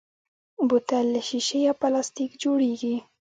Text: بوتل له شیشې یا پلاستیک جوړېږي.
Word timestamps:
بوتل 0.67 1.05
له 1.15 1.21
شیشې 1.27 1.59
یا 1.65 1.73
پلاستیک 1.81 2.31
جوړېږي. 2.43 2.95